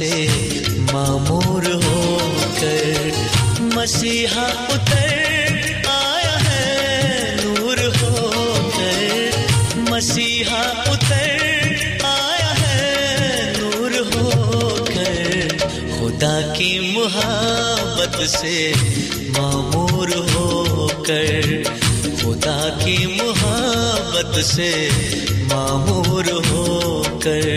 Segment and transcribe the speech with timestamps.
[0.00, 0.26] से
[0.92, 3.12] मामूर होकर
[3.74, 5.10] मसीहा उतर
[5.94, 6.68] आया है,
[7.40, 15.56] नूर होकर मसीहा उतर आया है, नूर होकर
[15.98, 18.56] खुदा की मोहब्बत से
[19.38, 21.62] मामूर होकर
[22.22, 24.72] खुदा की मोहब्बत से
[25.52, 27.48] मामूर होकर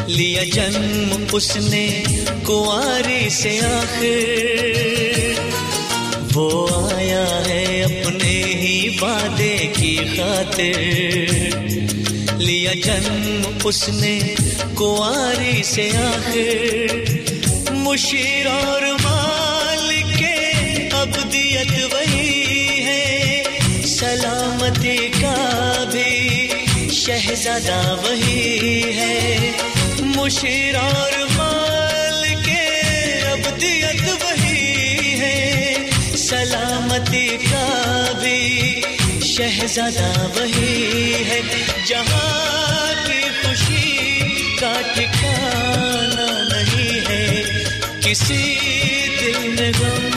[0.09, 2.05] लिया जन्म उसने
[2.47, 5.53] कुआरी से आखिर।
[6.33, 6.49] वो
[6.97, 11.59] आया है अपने ही वादे की खातिर।
[12.39, 14.37] लिया जन्म उसने
[14.75, 17.09] कुआरी से आखिर।
[17.73, 20.37] मुशीर और माल के
[20.89, 22.18] अबदियत वही
[23.99, 25.37] सलामती का
[25.85, 29.17] भी शहजादा वही है।
[30.17, 32.61] मुशीर और माल के
[33.31, 37.67] अबदियत वही है। सलामती का
[38.23, 38.41] भी
[39.29, 41.43] शहजादा वही है।
[41.87, 47.27] जहाँ की खुशी का ठिकाना नहीं है,
[48.01, 48.43] किसी
[49.19, 50.11] दिल गम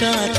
[0.00, 0.31] का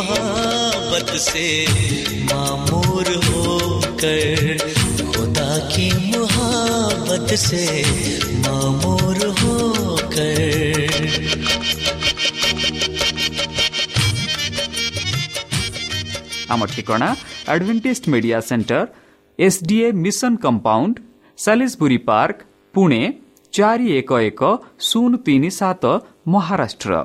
[0.00, 1.46] मोहब्बत से
[2.24, 4.56] मामूर होकर,
[5.06, 7.64] खुदा की मोहब्बत से
[8.38, 10.38] मामूर होकर।
[16.50, 17.14] आम ठिकना
[17.48, 18.88] Adventist media centre
[19.38, 20.98] SDA mission compound
[21.38, 22.44] Salisbury park
[22.74, 23.14] Pune
[23.52, 25.86] चार एक शून्य तीन सात,
[26.28, 27.04] Maharashtra.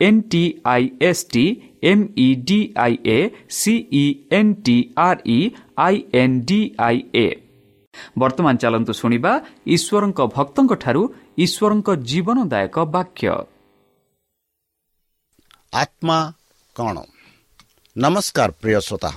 [0.00, 1.44] N T I S T
[1.82, 3.18] M E D I A
[3.52, 5.38] C E N T R E
[5.78, 7.26] I N D I A
[8.18, 9.32] ବର୍ତ୍ତମାନ ଚାଲନ୍ତୁ ଶୁଣିବା
[9.74, 11.02] ଈଶ୍ୱରଙ୍କ ଭକ୍ତଙ୍କଠାରୁ
[11.38, 13.26] ଈଶ୍ୱରଙ୍କ ଜୀବନଦାୟକ ବାକ୍ୟ
[15.72, 16.18] ଆତ୍ମା
[16.76, 16.96] କ'ଣ
[17.96, 19.10] ନମସ୍କାର ପ୍ରିୟ ଶ୍ରୋତା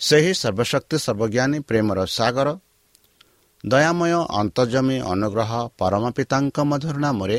[0.00, 2.48] ସେହି ସର୍ବଶକ୍ତି ସର୍ବଜ୍ଞାନୀ ପ୍ରେମର ସାଗର
[3.64, 7.38] ଦୟାମୟ ଅନ୍ତର୍ଜମୀ ଅନୁଗ୍ରହ ପରମ ପିତାଙ୍କ ମଧୁର ନାମରେ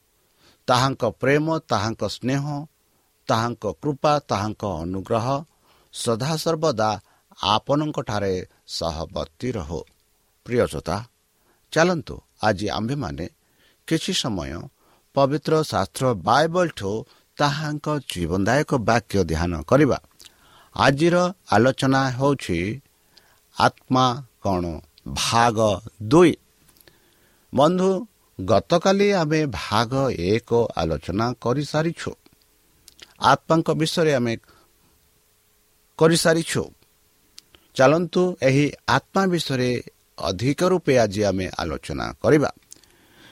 [0.71, 2.43] ତାହାଙ୍କ ପ୍ରେମ ତାହାଙ୍କ ସ୍ନେହ
[3.29, 5.27] ତାହାଙ୍କ କୃପା ତାହାଙ୍କ ଅନୁଗ୍ରହ
[5.93, 6.89] ସଦାସର୍ବଦା
[7.45, 8.33] ଆପଣଙ୍କଠାରେ
[8.67, 9.79] ସହବର୍ତ୍ତୀ ରହୁ।
[10.45, 10.97] ପ୍ରିୟସୋତା
[11.73, 13.25] ଚାଲନ୍ତୁ ଆଜି ଆମ୍ଭେମାନେ
[13.87, 14.51] କିଛି ସମୟ
[15.15, 16.91] ପବିତ୍ର ଶାସ୍ତ୍ର ବାଇବଲଠୁ
[17.37, 19.97] ତାହାଙ୍କ ଜୀବନଦାୟକ ବାକ୍ୟ ଧ୍ୟାନ କରିବା।
[20.75, 21.15] ଆଜିର
[21.51, 22.59] ଆଲୋଚନା ହେଉଛି
[23.57, 24.05] ଆତ୍ମା
[24.43, 24.63] କ'ଣ
[25.15, 25.57] ଭାଗ
[26.03, 26.33] ଦୁଇ।
[27.53, 27.91] ବନ୍ଧୁ
[28.45, 29.91] ଗତକାଲି ଆମେ ଭାଗ
[30.31, 32.11] ଏକ ଆଲୋଚନା କରିସାରିଛୁ।
[33.21, 34.33] ଆତ୍ମାଙ୍କ ବିଷୟରେ ଆମେ
[35.99, 36.63] କରିସାରିଛୁ।
[37.75, 39.69] ଚାଲନ୍ତୁ ଏହି ଆତ୍ମା ବିଷୟରେ
[40.17, 42.51] ଅଧିକ ରୂପେ ଆଜି ଆମେ ଆଲୋଚନା କରିବା।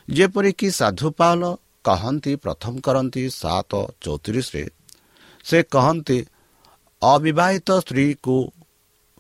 [0.08, 1.42] ଯେପରିକି ସାଧୁ ପାଲ
[1.84, 3.72] କହନ୍ତି ପ୍ରଥମ କରନ୍ତି ସାତ
[4.02, 4.64] ଚଉତିରିଶରେ
[5.46, 6.18] ସେ କହନ୍ତି
[7.02, 8.38] ଅବିବାହିତ ସ୍ତ୍ରୀକୁ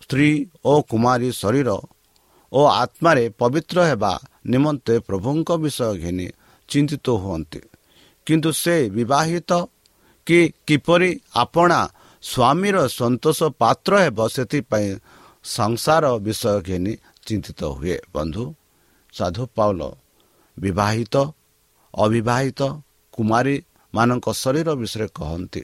[0.03, 0.29] ସ୍ତ୍ରୀ
[0.65, 1.69] ଓ କୁମାରୀ ଶରୀର
[2.51, 4.13] ଓ ଆତ୍ମାରେ ପବିତ୍ର ହେବା
[4.45, 6.27] ନିମନ୍ତେ ପ୍ରଭୁଙ୍କ ବିଷୟ ଘେନି
[6.69, 7.61] ଚିନ୍ତିତ ହୁଅନ୍ତି।
[8.27, 9.51] କିନ୍ତୁ ସେ ବିବାହିତ
[10.27, 11.11] କି କିପରି
[11.43, 11.79] ଆପଣା
[12.23, 14.89] ସ୍ୱାମୀର ସନ୍ତୋଷ ପାତ୍ର ହେବ ସେଥିପାଇଁ
[15.43, 16.93] ସଂସାର ବିଷୟ ଘେନି
[17.25, 18.43] ଚିନ୍ତିତ ହୁଏ। ବନ୍ଧୁ
[19.13, 19.81] ସାଧୁ ପାଉଲ
[20.57, 21.15] ବିବାହିତ
[21.93, 22.61] ଅବିବାହିତ
[23.13, 25.61] କୁମାରୀମାନଙ୍କ ଶରୀର ବିଷୟରେ କହନ୍ତି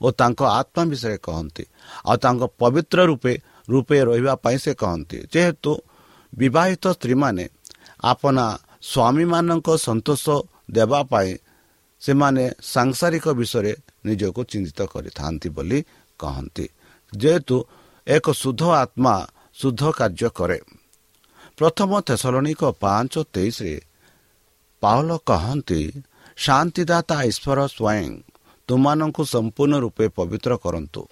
[0.00, 1.64] ଓ ତାଙ୍କ ଆତ୍ମା ବିଷୟରେ କହନ୍ତି
[2.08, 3.32] ଆଉ ତାଙ୍କ ପବିତ୍ର ରୂପେ
[3.68, 5.70] ରୂପେ ରହିବା ପାଇଁ ସେ କହନ୍ତି। ଯେହେତୁ
[6.32, 7.44] ବିବାହିତ ସ୍ତ୍ରୀମାନେ
[8.04, 10.24] ଆପଣା ସ୍ୱାମୀମାନଙ୍କ ସନ୍ତୋଷ
[10.70, 11.38] ଦେବା ପାଇଁ
[12.00, 13.72] ସେମାନେ ସାଂସାରିକ ବିଷୟରେ
[14.06, 15.78] ନିଜକୁ ଚିନ୍ତିତ କରିଥାନ୍ତି ବୋଲି
[16.18, 16.68] କହନ୍ତି।
[17.12, 17.56] ଯେହେତୁ
[18.06, 19.14] ଏକ ଶୁଦ୍ଧ ଆତ୍ମା
[19.54, 20.60] ଶୁଦ୍ଧ କାର୍ଯ୍ୟ କରେ।
[21.56, 23.80] ପ୍ରଥମ ତେସଲଣିକ ପାଞ୍ଚ ତେଇଶରେ
[24.80, 25.80] ପାଉଲ କହନ୍ତି
[26.36, 28.22] ଶାନ୍ତିଦାତା ଈଶ୍ୱର ସ୍ୱୟଂ
[28.68, 31.02] ତୁମମାନଙ୍କୁ ସମ୍ପୂର୍ଣ୍ଣ ରୂପେ ପବିତ୍ର କରନ୍ତୁ।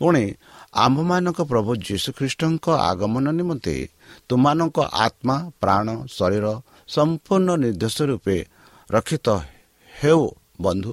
[0.00, 0.24] ପୁଣି
[0.74, 3.88] ଆମ୍ଭମାନଙ୍କ ପ୍ରଭୁ ଯୀଶୁଖ୍ରୀଷ୍ଟଙ୍କ ଆଗମନ ନିମନ୍ତେ
[4.28, 5.86] ତୁମମାନଙ୍କ ଆତ୍ମା ପ୍ରାଣ
[6.16, 6.46] ଶରୀର
[6.88, 8.36] ସମ୍ପୂର୍ଣ୍ଣ ନିର୍ଦ୍ଦେଶ ରୂପେ
[8.90, 9.26] ରକ୍ଷିତ
[9.92, 10.22] ହେଉ
[10.64, 10.92] ବନ୍ଧୁ।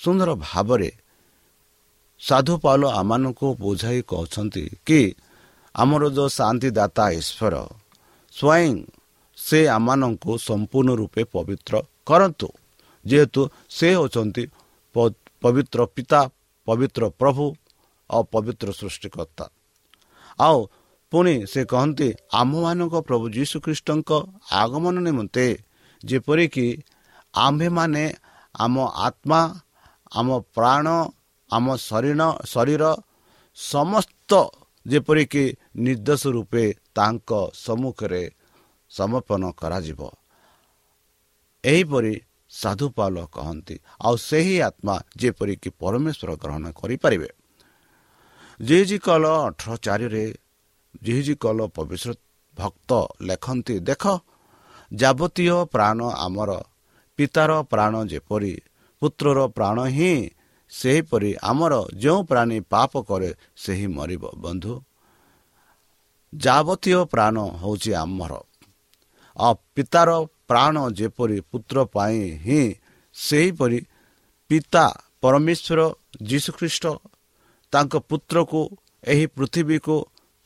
[0.00, 0.90] ସୁନ୍ଦର ଭାବରେ
[2.20, 5.00] ସାଧୁ ପାଲ ଆମମାନଙ୍କୁ ବୁଝାଇ କହୁଛନ୍ତି କି
[5.74, 7.54] ଆମର ଯେଉଁ ଶାନ୍ତିଦାତା ଈଶ୍ୱର
[8.34, 8.74] ସ୍ୱୟଂ
[9.38, 11.74] ସେ ଆମମାନଙ୍କୁ ସମ୍ପୂର୍ଣ୍ଣ ରୂପେ ପବିତ୍ର
[12.08, 12.48] କରନ୍ତୁ।
[13.06, 13.40] ଯେହେତୁ
[13.76, 14.42] ସେ ହେଉଛନ୍ତି
[15.42, 16.20] ପବିତ୍ର ପିତା
[16.68, 17.44] ପବିତ୍ର ପ୍ରଭୁ
[18.10, 19.44] ଆଉ ପବିତ୍ର ସୃଷ୍ଟିକର୍ତ୍ତା।
[20.38, 20.58] ଆଉ
[21.12, 22.08] ପୁଣି ସେ କହନ୍ତି
[22.40, 24.10] ଆମ୍ଭମାନଙ୍କ ପ୍ରଭୁ ଯୀଶୁଖ୍ରୀଷ୍ଟଙ୍କ
[24.62, 25.46] ଆଗମନ ନିମନ୍ତେ
[26.02, 26.66] ଯେପରିକି
[27.34, 28.04] ଆମ୍ଭେମାନେ
[28.54, 28.74] ଆମ
[29.06, 29.40] ଆତ୍ମା
[30.18, 30.86] ଆମ ପ୍ରାଣ
[31.50, 32.84] ଆମ ଶରୀର ଶରୀର
[33.58, 34.32] ସମସ୍ତ
[34.86, 35.44] ଯେପରିକି
[35.76, 36.64] ନିର୍ଦ୍ଦେଶ ରୂପେ
[36.96, 37.30] ତାଙ୍କ
[37.64, 38.22] ସମ୍ମୁଖରେ
[38.90, 40.00] ସମର୍ପଣ କରାଯିବ।
[41.64, 42.14] ଏହିପରି
[42.52, 43.76] ସାଧୁପାଲ କହନ୍ତି
[44.06, 47.28] ଆଉ ସେହି ଆତ୍ମା ଯେପରିକି ପରମେଶ୍ୱର ଗ୍ରହଣ କରିପାରିବେ।
[48.60, 50.24] ଜିଜି କଲ ଅଠର ଚାରିରେ
[51.02, 52.10] ଜିଜି କଲ ପବିତ୍ର
[52.56, 52.90] ଭକ୍ତ
[53.22, 54.04] ଲେଖନ୍ତି ଦେଖ
[54.92, 56.50] ଯାବତୀୟ ପ୍ରାଣ ଆମର
[57.18, 58.52] ପିତାର ପ୍ରାଣ ଯେପରି
[59.02, 60.12] ପୁତ୍ରର ପ୍ରାଣ ହିଁ
[60.72, 64.72] ସେହିପରି ଆମର ଯେଉଁ ପ୍ରାଣୀ ପାପ କରେ ସେହି ମରିବ। ବନ୍ଧୁ
[66.32, 68.32] ଯାବତୀୟ ପ୍ରାଣ ହେଉଛି ଆମର।
[69.74, 70.10] ପିତାର
[70.48, 72.62] ପ୍ରାଣ ଯେପରି ପୁତ୍ର ପାଇଁ ହିଁ
[73.14, 73.78] ସେହିପରି
[74.50, 74.84] ପିତା
[75.22, 75.80] ପରମେଶ୍ୱର
[76.22, 76.84] ଯୀଶୁଖ୍ରୀଷ୍ଟ
[77.72, 78.60] ତାଙ୍କ ପୁତ୍ରକୁ
[79.04, 79.96] ଏହି ପୃଥିବୀକୁ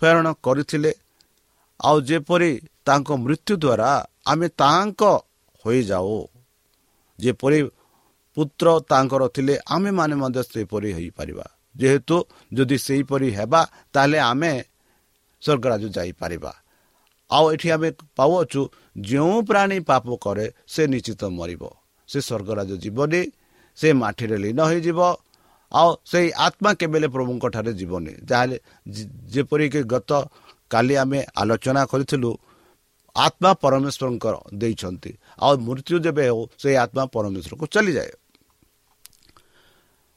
[0.05, 0.93] ପ୍ରେରଣ କରିଥିଲେ।
[1.81, 2.51] ଆଉ ଯେପରି
[2.87, 3.91] ତାଙ୍କ ମୃତ୍ୟୁ ଦ୍ୱାରା
[4.33, 5.03] ଆମେ ତାଙ୍କ
[5.65, 6.19] ହୋଇଯାଉ
[7.19, 7.59] ଯେପରି
[8.37, 11.47] ପୁତ୍ର ତାଙ୍କର ଥିଲେ ଆମେମାନେ ମଧ୍ୟ ସେପରି ହୋଇପାରିବା।
[11.81, 12.17] ଯେହେତୁ
[12.57, 13.61] ଯଦି ସେହିପରି ହେବା
[13.95, 14.53] ତାହେଲେ ଆମେ
[15.43, 16.53] ସ୍ୱର୍ଗରାଜ ଯାଇପାରିବା।
[17.31, 18.63] ଆଉ ଏଠି ଆମେ ପାଉଅଛୁ
[19.09, 21.63] ଯେଉଁ ପ୍ରାଣୀ ପାପ କରେ ସେ ନିଶ୍ଚିତ ମରିବ।
[22.09, 23.23] ସେ ସ୍ୱର୍ଗରାଜ ଯିବନି
[23.79, 25.01] ସେ ମାଟିରେ ଲୀନ ହୋଇଯିବ
[25.75, 28.57] ଆଉ ସେଇ ଆତ୍ମା କେବେ ପ୍ରଭୁଙ୍କ ଠାରେ ଯିବନି ଯାହେଲେ
[29.33, 30.11] ଯେପରିକି ଗତ
[30.71, 32.31] କାଲି ଆମେ ଆଲୋଚନା କରିଥିଲୁ
[33.17, 38.13] ଆତ୍ମା ପରମେଶ୍ୱରଙ୍କର ଦେଇଛନ୍ତି। ଆଉ ମୃତ୍ୟୁ ଯେବେ ହେଉ ସେଇ ଆତ୍ମା ପରମେଶ୍ୱରକୁ ଚାଲିଯାଏ।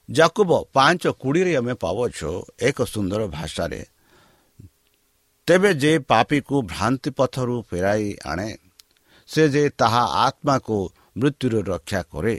[0.10, 3.82] ଯାକୁବ ପାଞ୍ଚ କୋଡ଼ିଏରେ ଆମେ ପାଉଛୁ ଏକ ସୁନ୍ଦର ଭାଷାରେ।
[5.48, 8.50] ତେବେ ଯେ ପାପିକୁ ଭ୍ରାନ୍ତି ପଥରୁ ଫେରାଇ ଆଣେ
[9.30, 10.78] ସେ ଯେ ତାହା ଆତ୍ମାକୁ
[11.18, 12.36] ମୃତ୍ୟୁରୁ ରକ୍ଷା କରେ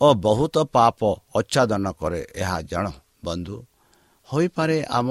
[0.00, 0.98] ଓ ବହୁତ ପାପ
[1.38, 2.86] ଆଚ୍ଛାଦନ କରେ ଏହା ଜାଣ
[3.24, 3.56] ବନ୍ଧୁ।
[4.28, 5.08] ହୋଇପାରେ ଆମ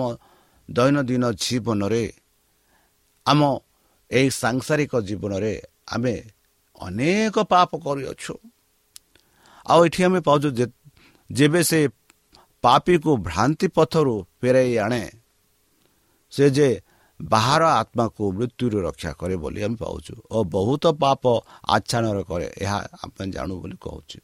[0.70, 2.04] ଦୈନନ୍ଦିନ ଜୀବନରେ
[3.26, 3.42] ଆମ
[4.12, 5.54] ଏହି ସାଂସାରିକ ଜୀବନରେ
[5.94, 6.16] ଆମେ
[6.80, 8.34] ଅନେକ ପାପ କରିଅଛୁ।
[9.66, 10.50] ଆଉ ଏଠି ଆମେ ପାଉଛୁ
[11.30, 11.80] ଯେବେ ସେ
[12.64, 15.04] ପାପିକୁ ଭ୍ରାନ୍ତି ପଥରୁ ଫେରାଇ ଆଣେ
[16.34, 16.70] ସେ ଯେ
[17.20, 21.24] ବାହାର ଆତ୍ମାକୁ ମୃତ୍ୟୁରୁ ରକ୍ଷା କରେ ବୋଲି ଆମେ ପାଉଛୁ। ଓ ବହୁତ ପାପ
[21.76, 24.20] ଆଚ୍ଛାନର କରେ ଏହା ଆମେ ଜାଣୁ ବୋଲି କହୁଛୁ।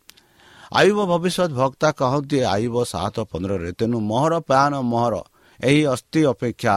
[0.74, 5.15] ଆୟୁବ ଭବିଷ୍ୟତ ଭକ୍ତା କହନ୍ତି ଆୟୁବ ସାତ ପନ୍ଦରରେ ତେଣୁ ମୋହର ପ୍ରାଣ ମୋହର
[5.60, 6.75] ଏହି ଅସ୍ଥି ଅପେକ୍ଷା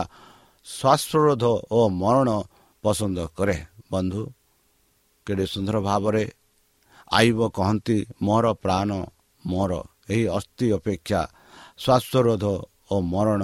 [0.67, 2.29] ଶ୍ୱାସରୋଧ ଓ ମରଣ
[2.85, 3.57] ପସନ୍ଦ କରେ
[3.91, 4.23] ବନ୍ଧୁ
[5.26, 6.25] କେଡ଼େ ସୁନ୍ଦର ଭାବରେ
[7.11, 8.91] ଆୟୁବ କହନ୍ତି ମୋର ପ୍ରାଣ
[9.45, 9.73] ମୋର
[10.09, 11.21] ଏହି ଅସ୍ଥି ଅପେକ୍ଷା
[11.79, 12.45] ଶ୍ୱାସରୋଧ
[12.91, 13.43] ଓ ମରଣ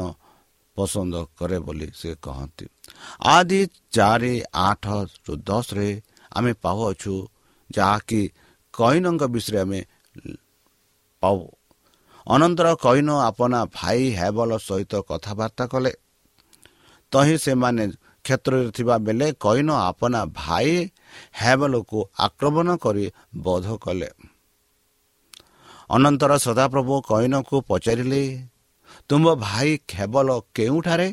[0.77, 2.65] ପସନ୍ଦ କରେ ବୋଲି ସେ କହନ୍ତି
[3.29, 3.61] ଆଦି
[3.93, 4.85] ଚାରି ଆଠ
[5.47, 5.89] ଦଶରେ
[6.33, 7.15] ଆମେ ପାଉଅଛୁ
[7.71, 8.21] ଯାହାକି
[8.75, 9.81] କୈନଙ୍କ ବିଷୟରେ ଆମେ
[11.23, 11.51] ପାଉ।
[12.27, 15.93] ଅନନ୍ତର କୈନ ଆପଣା ଭାଇ ହେବଲ ସହିତ କଥାବାର୍ତ୍ତା କଲେ।
[17.13, 17.85] ତହିଁ ସେମାନେ
[18.25, 20.91] କ୍ଷେତ୍ରରେ ଥିବା ବେଳେ କୈନ ଆପଣା ଭାଇ
[21.33, 24.09] ହେବଲକୁ ଆକ୍ରମଣ କରି ବୋଧ କଲେ।
[25.91, 28.23] ଅନନ୍ତର ସଦାପ୍ରଭୁ କୈନକୁ ପଚାରିଲେ
[29.09, 31.09] ତୁମ ଭାଇ ଖେବଲ କେଉଁଠାରେ?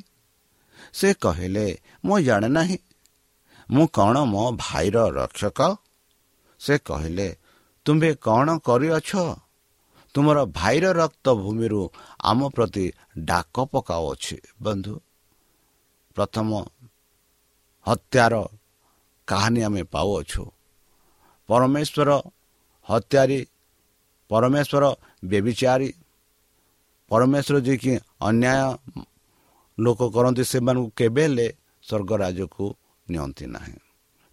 [0.94, 1.66] ସେ କହିଲେ
[2.06, 2.78] ମୁଁ ଜାଣେ ନାହିଁ।
[3.72, 5.60] ମୁଁ କ'ଣ ମୋ ଭାଇର ରକ୍ଷକ?
[6.60, 7.28] ସେ କହିଲେ
[7.86, 9.10] ତୁମ୍ଭେ କ'ଣ କରିଅଛ?
[10.16, 11.82] ତୁମର ଭାଇର ରକ୍ତ ଭୂମିରୁ
[12.30, 12.86] ଆମ ପ୍ରତି
[13.30, 14.94] ଡାକ ପକାଉଅଛି। ବନ୍ଧୁ
[16.16, 16.50] ପ୍ରଥମ
[17.86, 18.34] ହତ୍ୟାର
[19.28, 20.44] କାହାଣୀ ଆମେ ପାଉଅଛୁ।
[21.50, 22.10] ପରମେଶ୍ୱର
[22.90, 23.40] ହତ୍ୟାରୀ
[24.32, 24.84] ପରମେଶ୍ୱର
[25.32, 25.90] ବେବିଚାରୀ
[27.12, 27.94] ପରମେଶ୍ୱର ଯିଏକି
[28.28, 28.62] ଅନ୍ୟାୟ
[29.78, 31.48] ଲୋକ କରନ୍ତି ସେମାନଙ୍କୁ କେବେ ହେଲେ
[31.84, 32.66] ସ୍ୱର୍ଗରାଜକୁ
[33.08, 33.78] ନିଅନ୍ତି ନାହିଁ।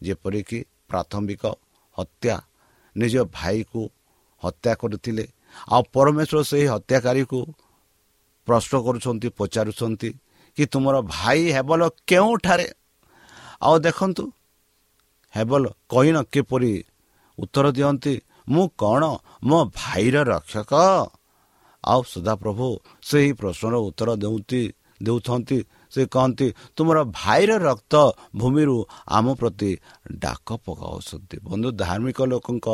[0.00, 0.58] ଯେପରିକି
[0.90, 1.42] ପ୍ରାଥମିକ
[1.96, 2.36] ହତ୍ୟା
[2.96, 3.80] ନିଜ ଭାଇକୁ
[4.42, 5.24] ହତ୍ୟା କରିଥିଲେ
[5.74, 7.38] ଆଉ ପରମେଶ୍ୱର ସେହି ହତ୍ୟାକାରୀକୁ
[8.48, 10.10] ପ୍ରଶ୍ନ କରୁଛନ୍ତି ପଚାରୁଛନ୍ତି
[10.56, 12.66] କି ତୁମର ଭାଇ ହେବଲ କେଉଁଠାରେ?
[13.66, 14.24] ଆଉ ଦେଖନ୍ତୁ
[15.34, 16.72] ହେବଲ କହିନ କିପରି
[17.38, 18.14] ଉତ୍ତର ଦିଅନ୍ତି
[18.48, 19.02] ମୁଁ କ'ଣ
[19.48, 20.72] ମୋ ଭାଇର ରକ୍ଷକ?
[21.84, 22.68] ଆଉ ସଦାପ୍ରଭୁ
[23.08, 24.62] ସେହି ପ୍ରଶ୍ନର ଉତ୍ତର ଦେଉନ୍ତି
[25.02, 25.58] ଦେଉଛନ୍ତି
[25.94, 26.46] ସେ କହନ୍ତି
[26.76, 27.94] ତୁମର ଭାଇର ରକ୍ତ
[28.36, 28.76] ଭୂମିରୁ
[29.08, 29.70] ଆମ ପ୍ରତି
[30.24, 32.68] ଡାକ ପକାଉଛନ୍ତି। ବନ୍ଧୁ ଧାର୍ମିକ ଲୋକଙ୍କ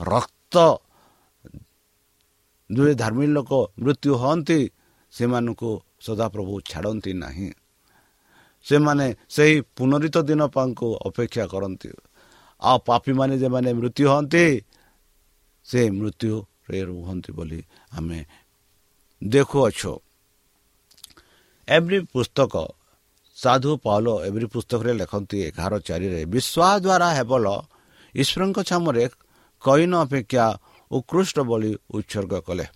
[0.00, 0.56] ରକ୍ତ
[2.70, 4.60] ଦୁଇ ଧାର୍ମିକ ଲୋକ ମୃତ୍ୟୁ ହୁଅନ୍ତି
[5.12, 7.48] ସେମାନଙ୍କୁ ସଦାପ୍ରଭୁ ଛାଡ଼ନ୍ତି ନାହିଁ।
[8.66, 11.90] ସେମାନେ ସେହି ପୁନରିତ ଦିନ ପାଙ୍କୁ ଅପେକ୍ଷା କରନ୍ତି।
[12.62, 14.44] ଆଉ ପାପୀମାନେ ଯେମାନେ ମୃତ୍ୟୁ ହୁଅନ୍ତି
[15.66, 17.60] ସେ ମୃତ୍ୟୁରେ ରୁହନ୍ତି ବୋଲି
[17.92, 18.18] ଆମେ
[19.22, 19.92] ଦେଖୁଅଛୁ।
[21.68, 22.54] ଏଭ୍ରି ପୁସ୍ତକ
[23.38, 27.46] ସାଧୁ ପାଉଲ ଏଭ୍ରି ପୁସ୍ତକରେ ଲେଖନ୍ତି ଏଗାର ଚାରିରେ ବିଶ୍ୱାସ ଦ୍ୱାରା ହେବଲ
[28.14, 29.04] ଈଶ୍ୱରଙ୍କ ଛାମରେ
[29.64, 30.46] କଇନ ଅପେକ୍ଷା
[30.90, 32.66] ଉତ୍କୃଷ୍ଟ ବୋଲି ଉତ୍ସର୍ଗ କଲେ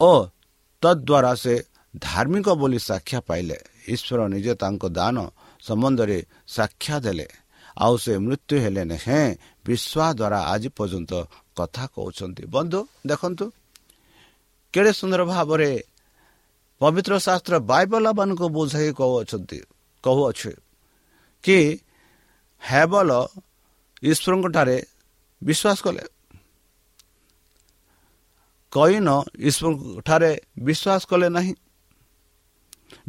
[0.00, 0.12] ଓ
[0.82, 1.54] ତଦ୍ୱାରା ସେ
[2.02, 5.16] ଧାର୍ମିକ ବୋଲି ସାକ୍ଷା ପାଇଲେ ଈଶ୍ୱର ନିଜେ ତାଙ୍କ ଦାନ
[5.62, 7.26] ସମ୍ବନ୍ଧରେ ସାକ୍ଷା ଦେଲେ
[7.76, 9.26] ଆଉ ସେ ମୃତ୍ୟୁ ହେଲେ ହେଁ
[9.64, 11.12] ବିଶ୍ୱାସ ଦ୍ୱାରା ଆଜି ପର୍ଯ୍ୟନ୍ତ
[11.56, 13.44] କଥା କହୁଛନ୍ତି ବନ୍ଧୁ ଦେଖନ୍ତୁ
[14.74, 15.70] କେଡ଼େ ସୁନ୍ଦର ଭାବରେ
[16.80, 19.58] ପବିତ୍ର ଶାସ୍ତ୍ର ବାଇବଲମାନଙ୍କୁ ବୁଝାଇ କହୁଅଛନ୍ତି
[20.04, 20.52] କହୁଅଛି
[21.44, 21.58] କି
[22.62, 23.10] ହେବଲ
[24.02, 24.76] ଈଶ୍ୱରଙ୍କଠାରେ
[25.42, 26.02] ବିଶ୍ୱାସ କଲେ
[28.72, 29.08] କଇନ
[29.48, 30.32] ଈଶ୍ୱରଙ୍କଠାରେ
[30.66, 31.54] ବିଶ୍ୱାସ କଲେ ନାହିଁ।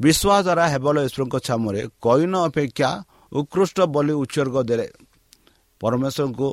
[0.04, 2.90] ବିଶ୍ୱାସ ଦ୍ୱାରା ହେବଲ ଈଶ୍ୱରଙ୍କ ଛାମରେ କଇନ ଅପେକ୍ଷା
[3.32, 4.88] ଉତ୍କୃଷ୍ଟ ବୋଲି ଉତ୍ସର୍ଗ ଦେଲେ।
[5.82, 6.50] ପରମେଶ୍ୱରଙ୍କୁ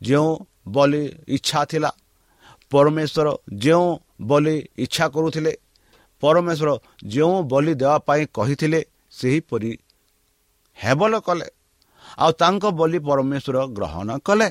[0.00, 0.30] ଯେଉଁ
[0.74, 1.90] ବୋଲି ଇଚ୍ଛା ଥିଲା
[2.72, 3.28] ପରମେଶ୍ୱର
[3.64, 3.88] ଯେଉଁ
[4.28, 5.52] ବୋଲି ଇଚ୍ଛା କରୁଥିଲେ
[6.22, 6.70] ପରମେଶ୍ୱର
[7.12, 8.80] ଯେଉଁ ବଲି ଦେବା ପାଇଁ କହିଥିଲେ
[9.12, 9.72] ସେହିପରି
[10.78, 11.48] ହେବଲ କଲେ।
[12.18, 14.48] ଆଉ ତାଙ୍କ ବୋଲି ପରମେଶ୍ୱର ଗ୍ରହଣ କଲେ।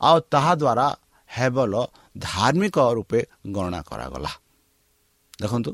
[0.00, 0.86] ଆଉ ତାହା ଦ୍ୱାରା
[1.30, 1.74] ହେବଲ
[2.18, 3.20] ଧାର୍ମିକ ରୂପେ
[3.54, 4.32] ଗଣନା କରାଗଲା।
[5.42, 5.72] ଦେଖନ୍ତୁ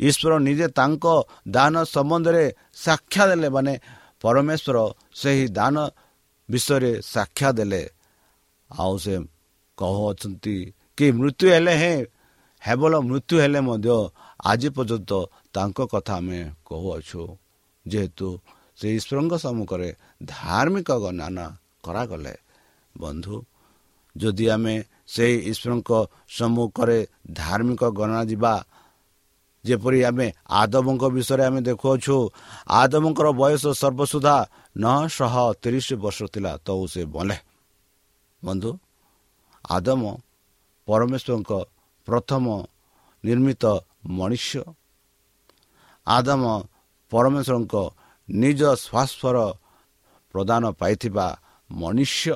[0.00, 1.04] ଈଶ୍ୱର ନିଜେ ତାଙ୍କ
[1.48, 2.44] ଦାନ ସମ୍ବନ୍ଧରେ
[2.76, 3.74] ସାକ୍ଷା ଦେଲେ ମାନେ
[4.20, 4.76] ପରମେଶ୍ୱର
[5.14, 5.76] ସେହି ଦାନ
[6.48, 7.82] ବିଷୟରେ ସାକ୍ଷା ଦେଲେ।
[8.70, 9.14] ଆଉ ସେ
[9.78, 10.56] କହୁଅଛନ୍ତି
[10.98, 11.98] କି ମୃତ୍ୟୁ ହେଲେ ହେଁ
[12.62, 13.96] ହେବଲ ମୃତ୍ୟୁ ହେଲେ ମଧ୍ୟ
[14.44, 15.12] ଆଜି ପର୍ଯ୍ୟନ୍ତ
[15.54, 17.22] ତାଙ୍କ କଥା ଆମେ କହୁଅଛୁ।
[17.84, 18.28] ଯେହେତୁ
[18.78, 19.90] ସେ ଈଶ୍ୱରଙ୍କ ସମ୍ମୁଖରେ
[20.24, 21.46] ଧାର୍ମିକ ଗଣନା
[21.84, 22.34] କରାଗଲେ।
[22.94, 23.34] ବନ୍ଧୁ
[24.16, 24.74] ଯଦି ଆମେ
[25.08, 25.90] ସେହି ଈଶ୍ୱରଙ୍କ
[26.28, 26.98] ସମ୍ମୁଖରେ
[27.32, 28.54] ଧାର୍ମିକ ଗଣନା ଯିବା।
[29.64, 30.26] ଯେପରି ଆମେ
[30.60, 32.16] ଆଦବଙ୍କ ବିଷୟରେ ଆମେ ଦେଖୁଅଛୁ
[32.80, 34.36] ଆଦବଙ୍କର ବୟସ ସର୍ବସୁଦ୍ଧା
[34.76, 37.36] ନଅଶହ ତିରିଶ ବର୍ଷ ଥିଲା ତ ସେ ବଲେ।
[38.42, 38.70] ବନ୍ଧୁ
[39.70, 40.02] ଆଦମ
[40.88, 41.52] ପରମେଶ୍ୱରଙ୍କ
[42.08, 42.44] ପ୍ରଥମ
[43.24, 43.64] ନିର୍ମିତ
[44.08, 44.50] ମଣିଷ
[46.06, 46.42] ଆଦମ
[47.12, 47.74] ପରମେଶ୍ୱରଙ୍କ
[48.28, 49.36] ନିଜ ଶ୍ୱାସର
[50.34, 51.26] ପ୍ରଦାନ ପାଇଥିବା
[51.70, 52.34] ମନୁଷ୍ୟ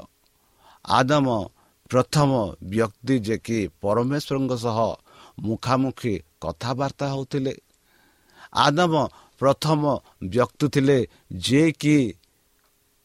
[0.84, 1.26] ଆଦମ
[1.90, 2.30] ପ୍ରଥମ
[2.62, 4.78] ବ୍ୟକ୍ତି ଯେ କି ପରମେଶ୍ୱରଙ୍କ ସହ
[5.42, 7.54] ମୁଖାମୁଖି କଥାବାର୍ତ୍ତା ହେଉଥିଲେ
[8.56, 8.94] ଆଦମ
[9.40, 9.80] ପ୍ରଥମ
[10.24, 10.98] ବ୍ୟକ୍ତି ଥିଲେ
[11.44, 11.96] ଯିଏକି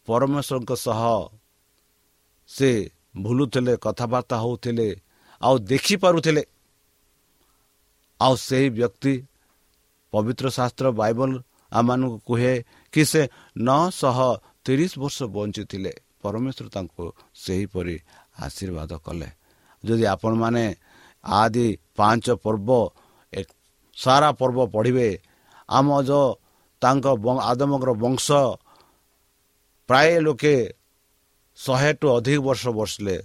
[0.07, 1.01] ପରମେଶ୍ୱରଙ୍କ ସହ
[2.49, 2.69] ସେ
[3.23, 4.87] ଭୁଲୁଥିଲେ କଥାବାର୍ତ୍ତା ହେଉଥିଲେ
[5.41, 6.43] ଆଉ ଦେଖିପାରୁଥିଲେ।
[8.19, 9.13] ଆଉ ସେହି ବ୍ୟକ୍ତି
[10.13, 11.31] ପବିତ୍ର ଶାସ୍ତ୍ର ବାଇବଲ
[11.71, 12.53] ଆମମାନଙ୍କୁ କୁହେ
[12.93, 13.21] କି ସେ
[13.57, 14.17] ନଅଶହ
[14.65, 17.95] ତିରିଶ ବର୍ଷ ବଞ୍ଚିଥିଲେ। ପରମେଶ୍ୱର ତାଙ୍କୁ ସେହିପରି
[18.35, 19.29] ଆଶୀର୍ବାଦ କଲେ।
[19.83, 20.65] ଯଦି ଆପଣମାନେ
[21.23, 22.69] ଆଦି ପାଞ୍ଚ ପର୍ବ
[23.97, 25.09] ସାରା ପର୍ବ ପଢ଼ିବେ
[25.69, 26.27] ଆମ ଯେଉଁ
[26.81, 27.05] ତାଙ୍କ
[27.49, 28.27] ଆଦମଙ୍କର ବଂଶ
[29.89, 30.55] ପ୍ରାୟ ଲୋକେ
[31.57, 33.17] ଶହେଠୁ ଅଧିକ ବର୍ଷ ବସିଲେ।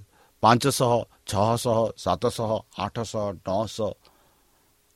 [0.43, 0.93] ପାଞ୍ଚଶହ
[1.31, 3.91] ଛଅଶହ ସାତଶହ ଆଠଶହ ନଅଶହ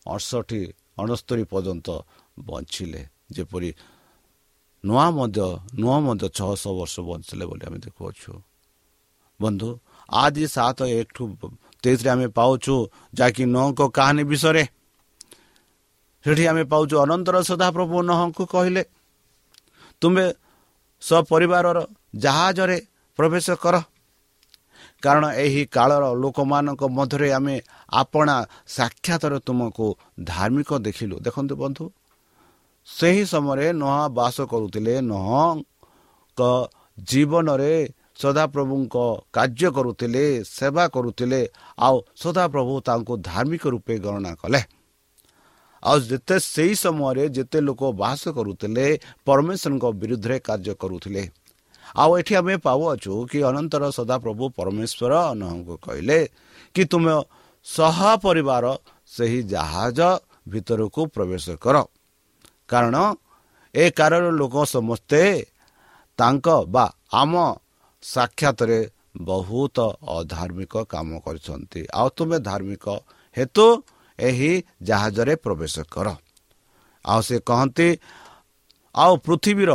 [0.07, 0.63] ଅଠଷଠି
[1.03, 1.89] ଅଣସ୍ତରୀ ପର୍ଯ୍ୟନ୍ତ
[2.47, 3.03] ବଞ୍ଚିଲେ।
[3.35, 3.71] ଯେପରି
[4.85, 5.47] ନୂଆ ମଧ୍ୟ
[5.81, 8.33] ନୂଆ ମଧ୍ୟ ଛଅଶହ ବର୍ଷ ବଞ୍ଚିଲେ ବୋଲି ଆମେ ଦେଖୁଅଛୁ।
[9.41, 9.69] ବନ୍ଧୁ
[10.15, 11.25] ଆଜି ସାତ ଏକଠୁ
[11.85, 12.75] ତେଇଶରେ ଆମେ ପାଉଛୁ
[13.15, 14.65] ଯାହାକି ନଅଙ୍କ କାହାଣୀ ବିଷୟରେ
[16.25, 18.83] ସେଠି ଆମେ ପାଉଛୁ ଅନନ୍ତର ସଦାପ୍ରଭୁ ନହଙ୍କୁ କହିଲେ
[20.03, 20.25] ତୁମେ
[21.03, 21.79] ସପରିବାରର
[22.17, 22.79] ଜାହାଜରେ
[23.19, 23.77] ପ୍ରବେଶ କର
[25.03, 27.57] କାରଣ ଏହି କାଳର ଲୋକମାନଙ୍କ ମଧ୍ୟରେ ଆମେ
[27.93, 28.37] ଆପଣା
[28.69, 29.87] ସାକ୍ଷାତରେ ତୁମକୁ
[30.25, 31.85] ଧାର୍ମିକ ଦେଖିଲୁ ଦେଖନ୍ତୁ ବନ୍ଧୁ
[32.89, 36.41] ସେହି ସମୟରେ ନୂଆ ବାସ କରୁଥିଲେ ନହଙ୍କ
[37.05, 37.75] ଜୀବନରେ
[38.17, 38.97] ସଦାପ୍ରଭୁଙ୍କ
[39.33, 41.41] କାର୍ଯ୍ୟ କରୁଥିଲେ ସେବା କରୁଥିଲେ
[41.79, 44.61] ଆଉ ସଦାପ୍ରଭୁ ତାଙ୍କୁ ଧାର୍ମିକ ରୂପେ ଗଣନା କଲେ।
[45.83, 48.87] ଆଉ ଯେତେ ସେହି ସମୟରେ ଯେତେ ଲୋକ ବାସ କରୁଥିଲେ
[49.27, 51.23] ପରମେଶ୍ୱରଙ୍କ ବିରୁଦ୍ଧରେ କାର୍ଯ୍ୟ କରୁଥିଲେ।
[51.97, 56.19] ଆଉ ଏଠି ଆମେ ପାଉଅଛୁ କି ଅନନ୍ତର ସଦାପ୍ରଭୁ ପରମେଶ୍ୱର ନହଙ୍କୁ କହିଲେ
[56.75, 57.15] କି ତୁମେ
[57.67, 58.65] ସହ ପରିବାର
[59.07, 60.01] ସେହି ଜାହାଜ
[60.49, 61.77] ଭିତରକୁ ପ୍ରବେଶ କର।
[62.71, 62.97] କାରଣ
[63.75, 65.23] ଏ କାରଣ ଲୋକ ସମସ୍ତେ
[66.19, 67.33] ତାଙ୍କ ବା ଆମ
[68.03, 68.79] ସାକ୍ଷାତରେ
[69.23, 69.77] ବହୁତ
[70.09, 72.87] ଅଧାର୍ମିକ କାମ କରିଛନ୍ତି। ଆଉ ତୁମେ ଧାର୍ମିକ
[73.37, 73.67] ହେତୁ
[74.19, 76.09] ଏହି ଜାହାଜରେ ପ୍ରବେଶ କର।
[77.05, 77.89] ଆଉ ସେ କହନ୍ତି
[78.95, 79.71] ଆଉ ପୃଥିବୀର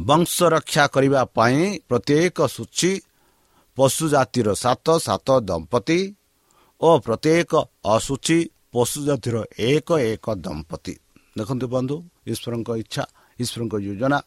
[0.00, 2.92] ବଂଶ ରକ୍ଷା କରିବା ପାଇଁ ପ୍ରତ୍ୟେକ ସୂଚୀ
[3.78, 6.00] ପଶୁ ଜାତିର ସାତ ସାତ ଦମ୍ପତି
[6.80, 7.52] ଓ ପ୍ରତ୍ୟେକ
[7.86, 8.38] ଅସୂଚୀ
[8.72, 9.36] ପଶୁ ଜାତିର
[9.70, 10.94] ଏକ ଏକ ଦମ୍ପତି।
[11.38, 13.04] ଦେଖନ୍ତୁ ବନ୍ଧୁ ଈଶ୍ୱରଙ୍କ ଇଚ୍ଛା
[13.38, 14.18] ଈଶ୍ୱରଙ୍କ ଯୋଜନା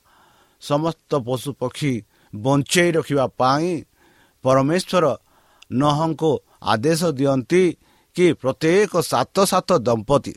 [0.61, 1.93] ସମସ୍ତ ପଶୁ ପକ୍ଷୀ
[2.33, 3.69] ବଞ୍ଚେଇ ରଖିବା ପାଇଁ
[4.43, 5.05] ପରମେଶ୍ୱର
[5.73, 7.63] ନହଙ୍କୁ ଆଦେଶ ଦିଅନ୍ତି
[8.15, 10.33] କି ପ୍ରତ୍ୟେକ ସାତ ସାତ ଦମ୍ପତି।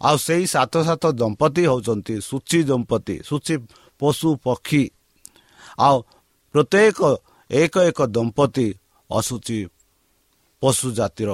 [0.00, 3.54] ଆଉ ସେଇ ସାତ ସାତ ଦମ୍ପତି ହେଉଛନ୍ତି ସୂଚୀ ଦମ୍ପତି ସୂଚୀ
[4.00, 4.82] ପଶୁ ପକ୍ଷୀ।
[5.78, 5.96] ଆଉ
[6.54, 6.98] ପ୍ରତ୍ୟେକ
[7.50, 8.66] ଏକ ଏକ ଦମ୍ପତି
[9.10, 9.58] ଅସୁଚି
[10.62, 11.30] ପଶୁ ଜାତିର।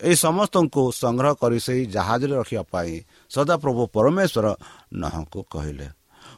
[0.00, 2.94] ଏହି ସମସ୍ତଙ୍କୁ ସଂଗ୍ରହ କରି ସେହି ଜାହାଜରେ ରଖିବା ପାଇଁ
[3.30, 4.46] ସଦାପ୍ରଭୁ ପରମେଶ୍ୱର
[4.94, 5.86] ନହଙ୍କୁ କହିଲେ।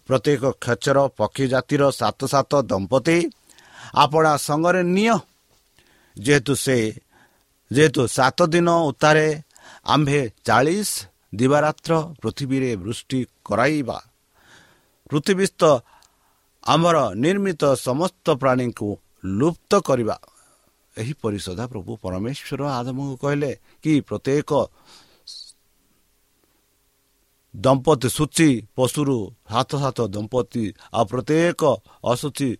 [0.08, 3.18] ପ୍ରତ୍ୟେକ କ୍ଷେତ୍ର ପକ୍ଷୀ ଜାତିର ସାତ ସାତ ଦମ୍ପତି
[3.94, 5.16] ଆପଣା ସଙ୍ଗରେ ନିଅ।
[6.16, 6.76] ଯେହେତୁ ସେ
[7.70, 9.26] ଯେହେତୁ ସାତ ଦିନ ଉତ୍ତାରେ
[9.86, 10.90] ଆମ୍ଭେ ଚାଳିଶ
[11.34, 11.92] ଦିବାରାତ୍ର
[12.22, 13.98] ପୃଥିବୀରେ ବୃଷ୍ଟି କରାଇବା।
[15.10, 15.62] ପୃଥିବୀସ୍ଥ
[16.66, 18.88] ଆମର ନିର୍ମିତ ସମସ୍ତ ପ୍ରାଣୀଙ୍କୁ
[19.38, 20.16] ଲୁପ୍ତ କରିବା।
[20.96, 24.50] ଏହିପରି ସଦାପ୍ରଭୁ ପରମେଶ୍ୱର ଆଦମଙ୍କୁ କହିଲେ କି ପ୍ରତ୍ୟେକ
[27.56, 29.16] ଦମ୍ପତି ସୂଚୀ ପଶୁରୁ
[29.52, 31.62] ହାତ ହାତ ଦମ୍ପତି ଆଉ ପ୍ରତ୍ୟେକ
[32.04, 32.50] ଅଶୁଚି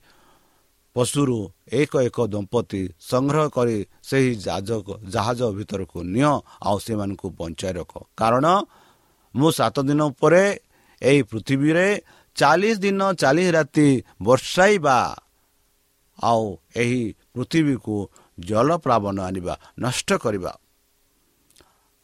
[0.97, 1.39] ପଶୁରୁ
[1.73, 4.31] ଏକ ଏକ ଦମ୍ପତି ସଂଗ୍ରହ କରି ସେହି
[5.15, 6.33] ଜାହାଜ ଭିତରକୁ ନିଅ
[6.69, 8.47] ଆଉ ସେମାନଙ୍କୁ ବଞ୍ଚାଇ ରଖ। କାରଣ
[9.35, 10.45] ମୁଁ ସାତ ଦିନ ପରେ
[11.03, 11.89] ଏହି ପୃଥିବୀରେ
[12.37, 13.89] ଚାଳିଶ ଦିନ ଚାଳିଶ ରାତି
[14.23, 14.99] ବର୍ଷାଇବା
[16.19, 16.45] ଆଉ
[16.77, 17.03] ଏହି
[17.35, 17.97] ପୃଥିବୀକୁ
[18.39, 20.53] ଜଳପ୍ଲାବନ ଆଣିବା ନଷ୍ଟ କରିବା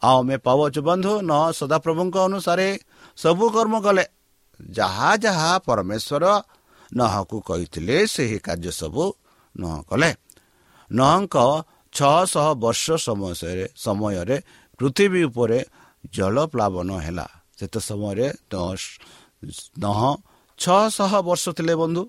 [0.03, 2.67] ଆଉ ଆମେ ପାଉଛୁ ବନ୍ଧୁ ନ ସଦାପ୍ରଭୁଙ୍କ ଅନୁସାରେ
[3.17, 4.05] ସବୁ କର୍ମ କଲେ।
[4.59, 6.23] ଯାହା ଯାହା ପରମେଶ୍ୱର
[6.91, 9.03] ନହକୁ କହିଥିଲେ ସେହି କାର୍ଯ୍ୟ ସବୁ
[9.55, 10.09] ନହ କଲେ।
[10.91, 11.35] ନହଙ୍କ
[11.93, 14.37] ଛଅଶହ ବର୍ଷ ସମୟରେ ସମୟରେ
[14.79, 15.59] ପୃଥିବୀ ଉପରେ
[16.13, 17.27] ଜଳପ୍ଲାବନ ହେଲା।
[17.59, 18.27] ସେତେ ସମୟରେ
[19.83, 19.99] ନହ
[20.59, 22.03] ଛଅଶହ ବର୍ଷ ଥିଲେ ବନ୍ଧୁ।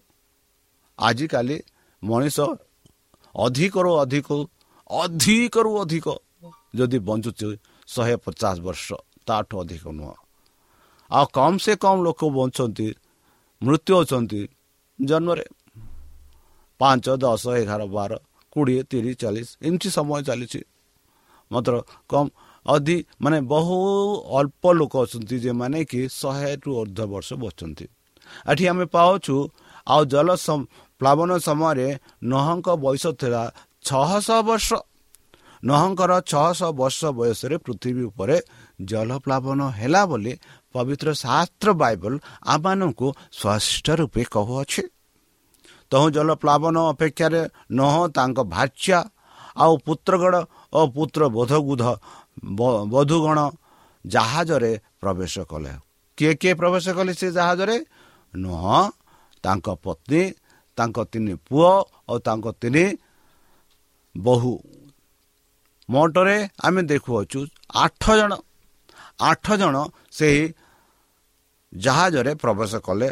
[0.98, 1.56] ଆଜିକାଲି
[2.02, 2.38] ମଣିଷ
[3.34, 4.28] ଅଧିକରୁ ଅଧିକ
[4.90, 6.06] ଅଧିକରୁ ଅଧିକ
[6.74, 7.48] ଯଦି ବଞ୍ଚୁଛି
[7.88, 8.86] ଶହେ ପଚାଶ ବର୍ଷ
[9.26, 10.14] ତାଠୁ ଅଧିକ ନୁହଁ
[11.10, 12.88] ଆଉ କମ୍ ସେ କମ୍ ଲୋକ ବଞ୍ଚନ୍ତି
[13.62, 14.40] ମୃତ୍ୟୁ ହେଉଛନ୍ତି
[14.98, 15.44] ଜନ୍ମରେ
[16.80, 18.12] ପାଞ୍ଚ ଦଶ ଏଗାର ବାର
[18.52, 20.60] କୋଡ଼ିଏ ତିରିଶ ଚାଳିଶ ଏମିତି ସମୟ ଚାଲିଛି
[21.50, 21.74] ମାତ୍ର
[22.10, 22.30] କମ୍
[22.66, 23.76] ଅଧି ମାନେ ବହୁ
[24.38, 27.86] ଅଳ୍ପ ଲୋକ ଅଛନ୍ତି ଯେମାନେ କି ଶହେରୁ ଅର୍ଦ୍ଧ ବର୍ଷ ବଞ୍ଚନ୍ତି
[28.50, 29.36] ଏଠି ଆମେ ପାଉଛୁ
[29.86, 30.28] ଆଉ ଜଳ
[31.00, 31.88] ପ୍ଲାବନ ସମୟରେ
[32.24, 33.42] ନହଙ୍କ ବୟସ ଥିଲା
[33.84, 34.68] ଛଅଶହ ବର୍ଷ
[35.64, 38.36] ନହଙ୍କର ଛଅଶହ ବର୍ଷ ବୟସରେ ପୃଥିବୀ ଉପରେ
[38.90, 40.32] ଜଳପ୍ଲାବନ ହେଲା ବୋଲି
[40.74, 42.12] ପବିତ୍ର ଶାସ୍ତ୍ର ବାଇବଲ
[42.54, 44.82] ଆମମାନଙ୍କୁ ସ୍ପଷ୍ଟ ରୂପେ କହୁଅଛି।
[45.90, 47.42] ତହୁଁ ଜଳପ୍ଲାବନ ଅପେକ୍ଷାରେ
[47.78, 48.98] ନହ ତାଙ୍କ ଭାଷ୍ୟା
[49.62, 50.40] ଆଉ ପୁତ୍ରଗଡ଼
[50.72, 51.82] ଓ ପୁତ୍ର ବୋଧଗୁଧ
[52.92, 53.38] ବଧୂଗଣ
[54.04, 55.72] ଜାହାଜରେ ପ୍ରବେଶ କଲେ।
[56.18, 57.76] କିଏ କିଏ ପ୍ରବେଶ କଲେ ସେ ଜାହାଜରେ?
[58.34, 58.80] ନୁହଁ
[59.44, 60.22] ତାଙ୍କ ପତ୍ନୀ
[60.78, 61.72] ତାଙ୍କ ତିନି ପୁଅ
[62.10, 62.84] ଓ ତାଙ୍କ ତିନି
[64.14, 64.52] ବୋହୂ।
[65.88, 67.40] ମୋଟରେ ଆମେ ଦେଖୁଅଛୁ
[67.84, 68.32] ଆଠ ଜଣ
[69.20, 69.76] ଆଠ ଜଣ
[70.12, 70.44] ସେହି
[71.72, 73.10] ଜାହାଜରେ ପ୍ରବେଶ କଲେ।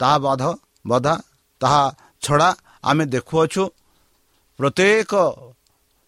[0.00, 0.42] ତାହା ବାଧ
[0.86, 1.14] ବଧା
[1.60, 1.84] ତାହା
[2.22, 2.48] ଛଡ଼ା
[2.84, 3.62] ଆମେ ଦେଖୁଅଛୁ
[4.58, 5.12] ପ୍ରତ୍ୟେକ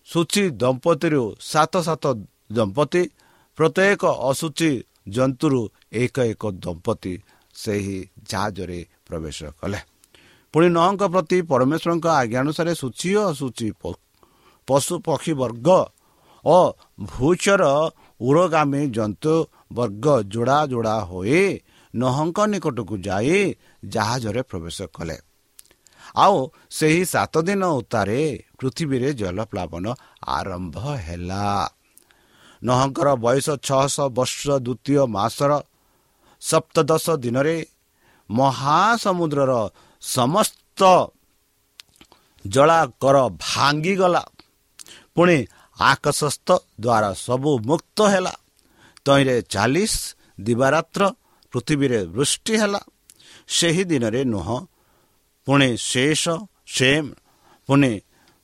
[0.09, 2.05] ସୂଚୀ ଦମ୍ପତିରୁ ସାତ ସାତ
[2.53, 3.03] ଦମ୍ପତି
[3.59, 4.71] ପ୍ରତ୍ୟେକ ଅସୂଚୀ
[5.09, 5.61] ଜନ୍ତୁରୁ
[5.93, 7.15] ଏକ ଏକ ଦମ୍ପତି
[7.55, 7.99] ସେହି
[8.31, 9.81] ଜାହାଜରେ ପ୍ରବେଶ କଲେ।
[10.55, 13.69] ପୁଣି ନଅଙ୍କ ପ୍ରତି ପରମେଶ୍ୱରଙ୍କ ଆଜ୍ଞା ଅନୁସାରେ ସୂଚୀ ଓ ଅସୂଚୀ
[14.67, 15.87] ପ- ପଶୁ ପକ୍ଷୀ ବର୍ଗ
[16.45, 21.61] ଓ ଭୂଚର ଉରଗାମୀ ଜନ୍ତୁ ବର୍ଗ ଯୋଡ଼ା ଯୋଡ଼ା ହୋଇ
[21.95, 25.19] ନହଙ୍କ ନିକଟକୁ ଯାଇ ଜାହାଜରେ ପ୍ରବେଶ କଲେ।
[26.17, 29.95] ଆଉ ସେହି ସାତ ଦିନ ଉତ୍ତାରେ ପୃଥିବୀରେ ଜଳପ୍ଲାବନ
[30.27, 31.71] ଆରମ୍ଭ ହେଲା।
[32.65, 35.63] ନହଙ୍କର ବୟସ ଛଅଶହ ବର୍ଷ ଦ୍ୱିତୀୟ ମାସର
[36.41, 37.67] ସପ୍ତଦଶ ଦିନରେ
[38.31, 39.69] ମହାସମୁଦ୍ରର
[40.01, 41.07] ସମସ୍ତ
[42.47, 44.25] ଜଳାକର ଭାଙ୍ଗିଗଲା।
[45.17, 45.39] ପୁଣି
[45.79, 46.49] ଆକାଶସ୍ଥ
[46.81, 48.35] ଦ୍ୱାରା ସବୁ ମୁକ୍ତ ହେଲା।
[49.05, 49.95] ତହିଁରେ ଚାଳିଶ
[50.41, 51.03] ଦିବାରାତ୍ର
[51.53, 52.81] ପୃଥିବୀରେ ବୃଷ୍ଟି ହେଲା।
[53.49, 54.59] ସେହି ଦିନରେ ନୁହଁ
[55.47, 56.23] ପୁଣି ଶେଷ
[56.67, 57.09] ସେମ୍
[57.69, 57.93] ପୁଣି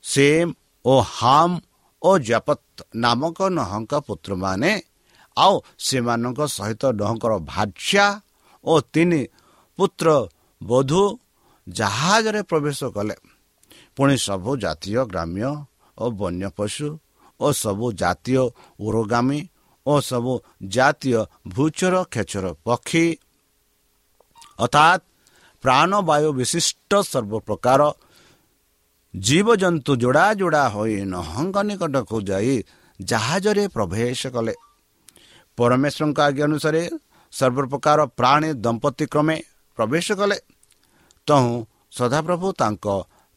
[0.03, 0.51] ସେମ୍
[0.85, 1.55] ଓ ହାମ୍
[2.01, 2.59] ଓ ଜପତ
[2.95, 4.71] ନାମକ ନହଙ୍କ ପୁତ୍ରମାନେ
[5.37, 8.05] ଆଉ ସେମାନଙ୍କ ସହିତ ନହଙ୍କର ଭାଜ୍ୟା
[8.63, 9.21] ଓ ତିନି
[9.79, 10.07] ପୁତ୍ର
[10.61, 11.03] ବଧୂ
[11.67, 13.15] ଜାହାଜରେ ପ୍ରବେଶ କଲେ।
[13.95, 15.51] ପୁଣି ସବୁ ଜାତୀୟ ଗ୍ରାମ୍ୟ
[15.97, 16.99] ଓ ବନ୍ୟ ପଶୁ
[17.39, 18.43] ଓ ସବୁ ଜାତୀୟ
[18.79, 19.39] ଉରୋଗାମୀ
[19.85, 20.33] ଓ ସବୁ
[20.67, 23.05] ଜାତୀୟ ଭୂଚର ଖେଚର ପକ୍ଷୀ
[24.59, 25.01] ଅର୍ଥାତ୍
[25.63, 27.81] ପ୍ରାଣବାୟୁ ବିଶିଷ୍ଟ ସର୍ବପ୍ରକାର
[29.13, 32.55] ଜୀବଜନ୍ତୁ ଯୋଡ଼ା ଯୋଡ଼ା ହୋଇ ନହଙ୍କ ନିକଟକୁ ଯାଇ
[33.01, 34.53] ଜାହାଜରେ ପ୍ରବେଶ କଲେ।
[35.57, 36.81] ପରମେଶ୍ୱରଙ୍କ ଆଜ୍ଞା ଅନୁସାରେ
[37.33, 39.37] ସର୍ବପ୍ରକାର ପ୍ରାଣୀ ଦମ୍ପତି କ୍ରମେ
[39.77, 40.37] ପ୍ରବେଶ କଲେ।
[41.27, 41.53] ତହୁଁ
[41.91, 42.85] ସଦାପ୍ରଭୁ ତାଙ୍କ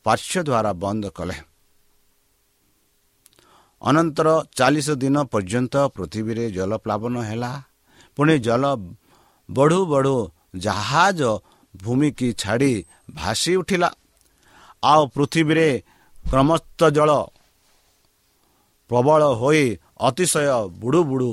[0.07, 1.37] ପାର୍ଶ୍ୱ ଦ୍ୱାରା ବନ୍ଦ କଲେ।
[3.83, 7.53] ଅନନ୍ତର ଚାଳିଶ ଦିନ ପର୍ଯ୍ୟନ୍ତ ପୃଥିବୀରେ ଜଳପ୍ଲାବନ ହେଲା।
[8.17, 8.65] ପୁଣି ଜଳ
[9.49, 10.17] ବଢ଼ୁ ବଢ଼ୁ
[10.57, 11.21] ଜାହାଜ
[11.75, 12.73] ଭୂମିକି ଛାଡ଼ି
[13.15, 13.91] ଭାସି ଉଠିଲା।
[14.83, 15.69] ଆଉ ପୃଥିବୀରେ
[16.25, 17.11] କ୍ରମସ୍ତ ଜଳ
[18.91, 19.65] ପ୍ରବଳ ହୋଇ
[20.01, 20.47] ଅତିଶୟ
[20.81, 21.31] ବୁଡ଼ୁ ବୁଡ଼ୁ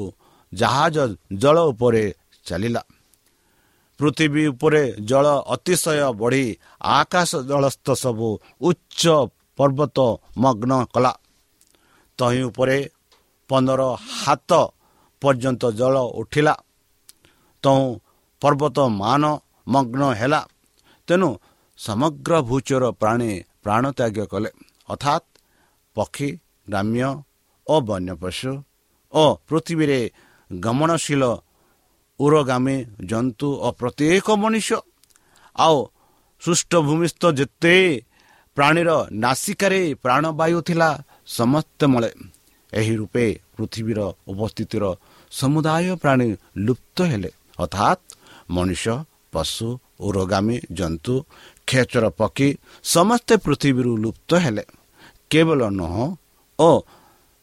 [0.54, 0.98] ଜାହାଜ
[1.34, 2.04] ଜଳ ଉପରେ
[2.46, 2.82] ଚାଲିଲା।
[4.00, 6.46] ପୃଥିବୀ ଉପରେ ଜଳ ଅତିଶୟ ବଢ଼ି
[6.82, 8.30] ଆକାଶ ଜଳସ୍ଥ ସବୁ
[8.62, 9.02] ଉଚ୍ଚ
[9.58, 9.98] ପର୍ବତ
[10.38, 11.14] ମଗ୍ନ କଲା।
[12.20, 12.78] ତହିଁ ଉପରେ
[13.50, 13.82] ପନ୍ଦର
[14.20, 14.52] ହାତ
[15.22, 16.54] ପର୍ଯ୍ୟନ୍ତ ଜଳ ଉଠିଲା।
[17.64, 17.86] ତହୁଁ
[18.42, 19.24] ପର୍ବତ ମାନ
[19.68, 20.42] ମଗ୍ନ ହେଲା।
[21.08, 21.30] ତେଣୁ
[21.80, 23.32] ସମଗ୍ର ଭୂଚର ପ୍ରାଣୀ
[23.64, 24.50] ପ୍ରାଣତ୍ୟାଗ କଲେ।
[24.90, 25.26] ଅର୍ଥାତ୍
[25.96, 26.30] ପକ୍ଷୀ
[26.68, 27.10] ଗ୍ରାମ୍ୟ
[27.68, 28.52] ଓ ବନ୍ୟପଶୁ
[29.14, 30.00] ଓ ପୃଥିବୀରେ
[30.52, 31.24] ଗମନଶୀଳ
[32.20, 32.76] ଉରଗାମୀ
[33.10, 34.70] ଜନ୍ତୁ ଓ ପ୍ରତ୍ୟେକ ମଣିଷ
[35.56, 35.78] ଆଉ
[36.42, 37.76] ସୁଷ୍ଠ ଭୂମିସ୍ଥ ଯେତେ
[38.58, 38.90] ପ୍ରାଣୀର
[39.24, 40.90] ନାସିକାରେ ପ୍ରାଣବାୟୁ ଥିଲା
[41.34, 42.10] ସମସ୍ତେ ମଳେ
[42.74, 44.00] ଏହି ରୂପେ ପୃଥିବୀର
[44.32, 44.84] ଉପସ୍ଥିତିର
[45.32, 46.30] ସମୁଦାୟ ପ୍ରାଣୀ
[46.66, 48.02] ଲୁପ୍ତ ହେଲେ ଅର୍ଥାତ୍
[48.56, 48.86] ମଣିଷ
[49.34, 49.68] ପଶୁ
[50.08, 51.14] ଉରଗାମୀ ଜନ୍ତୁ
[51.68, 52.48] ଖେଚର ପକ୍ଷୀ
[52.86, 54.64] ସମସ୍ତେ ପୃଥିବୀରୁ ଲୁପ୍ତ ହେଲେ
[55.32, 56.06] କେବଳ ନୁହଁ
[56.60, 56.70] ଓ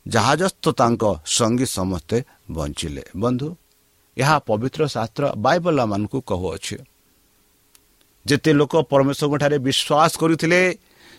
[0.07, 2.17] ଜାହାଜସ୍ଥ ତାଙ୍କ ସଙ୍ଗୀ ସମସ୍ତେ
[2.57, 3.49] ବଞ୍ଚିଲେ ବନ୍ଧୁ
[4.17, 6.77] ଏହା ପବିତ୍ର ଶାସ୍ତ୍ର ବାଇବଲମାନଙ୍କୁ କହୁଅଛି
[8.27, 10.61] ଯେତେ ଲୋକ ପରମେଶ୍ୱରଙ୍କଠାରେ ବିଶ୍ୱାସ କରୁଥିଲେ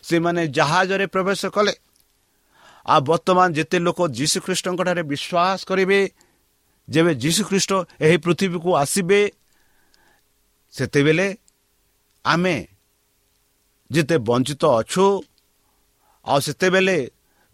[0.03, 1.73] ସେମାନେ ଜାହାଜରେ ପ୍ରବେଶ କଲେ
[2.85, 5.99] ଆଉ ବର୍ତ୍ତମାନ ଯେତେ ଲୋକ ଯୀଶୁଖ୍ରୀଷ୍ଟଙ୍କଠାରେ ବିଶ୍ୱାସ କରିବେ
[6.89, 9.21] ଯେବେ ଯୀଶୁଖ୍ରୀଷ୍ଟ ଏହି ପୃଥିବୀକୁ ଆସିବେ
[10.73, 11.27] ସେତେବେଳେ
[12.25, 12.55] ଆମେ
[13.91, 15.05] ଯେତେ ବଞ୍ଚିତ ଅଛୁ
[16.25, 16.97] ଆଉ ସେତେବେଳେ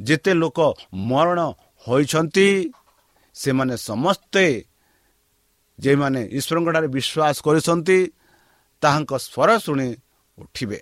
[0.01, 0.59] ଯେତେ ଲୋକ
[0.93, 1.39] ମରଣ
[1.87, 2.47] ହୋଇଛନ୍ତି
[3.35, 4.45] ସେମାନେ ସମସ୍ତେ
[5.79, 7.99] ଯେଉଁମାନେ ଈଶ୍ୱରଙ୍କଠାରେ ବିଶ୍ୱାସ କରିଛନ୍ତି
[8.81, 9.89] ତାହାଙ୍କ ସ୍ୱର ଶୁଣି
[10.37, 10.79] ଉଠିବେ।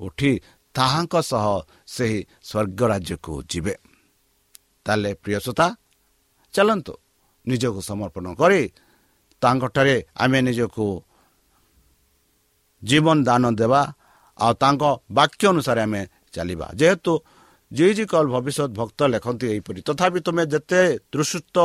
[0.00, 0.40] ଉଠି
[0.76, 1.46] ତାହାଙ୍କ ସହ
[1.94, 3.74] ସେହି ସ୍ୱର୍ଗ ରାଜ୍ୟକୁ ଯିବେ।
[4.86, 5.66] ତାହେଲେ ପ୍ରିୟସତା
[6.54, 6.94] ଚାଲନ୍ତୁ
[7.46, 8.62] ନିଜକୁ ସମର୍ପଣ କରି
[9.42, 10.86] ତାଙ୍କଠାରେ ଆମେ ନିଜକୁ
[12.82, 13.82] ଜୀବନ ଦାନ ଦେବା
[14.38, 14.82] ଆଉ ତାଙ୍କ
[15.18, 16.02] ବାକ୍ୟ ଅନୁସାରେ ଆମେ
[16.34, 17.12] ଚାଲିବା। ଯେହେତୁ
[17.72, 20.80] ଯେ ଯେ କଲ୍ ଭବିଷ୍ୟତ ଭକ୍ତ ଲେଖନ୍ତି ଏହିପରି ତଥାପି ତୁମେ ଯେତେ
[21.12, 21.56] ଦୃଷ୍ଟ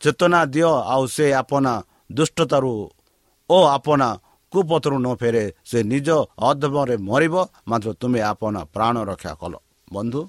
[0.00, 1.72] ଚେତନା ଦିଅ ଆଉ ସେ ଆପଣା
[2.12, 2.72] ଦୁଷ୍ଟତାରୁ
[3.50, 4.08] ଓ ଆପଣା
[4.54, 6.08] କୁପଥରୁ ନ ଫେରେ ସେ ନିଜ
[6.48, 7.34] ଅଧମରେ ମରିବ।
[7.70, 9.54] ମାତ୍ର ତୁମେ ଆପଣା ପ୍ରାଣ ରକ୍ଷା କଲ।
[9.94, 10.20] ବନ୍ଧୁ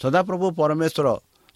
[0.00, 1.06] ସଦାପ୍ରଭୁ ପରମେଶ୍ୱର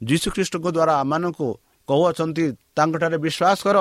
[0.00, 1.48] ଯୀଶୁଖ୍ରୀଷ୍ଟଙ୍କ ଦ୍ୱାରା ଆମମାନଙ୍କୁ
[1.88, 2.44] କହୁଅଛନ୍ତି
[2.76, 3.78] ତାଙ୍କଠାରେ ବିଶ୍ୱାସ କର।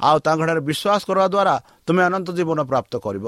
[0.00, 1.54] ଆଉ ତାଙ୍କଠାରେ ବିଶ୍ୱାସ କରିବା ଦ୍ୱାରା
[1.86, 3.24] ତୁମେ ଅନନ୍ତ ଜୀବନ ପ୍ରାପ୍ତ କରିବ।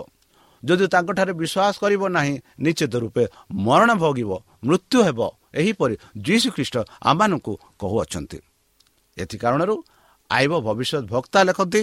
[0.62, 3.24] ଯଦି ତାଙ୍କଠାରେ ବିଶ୍ୱାସ କରିବ ନାହିଁ ନିଶ୍ଚିତ ରୂପେ
[3.66, 4.30] ମରଣ ଭୋଗିବ
[4.66, 5.20] ମୃତ୍ୟୁ ହେବ।
[5.60, 5.94] ଏହିପରି
[6.26, 6.76] ଯୀଶୁ ଖ୍ରୀଷ୍ଟ
[7.10, 8.38] ଆମମାନଙ୍କୁ କହୁଅଛନ୍ତି।
[9.16, 9.74] ଏଥି କାରଣରୁ
[10.30, 11.82] ଆଇବ ଭବିଷ୍ୟତ ଭକ୍ତା ଲେଖନ୍ତି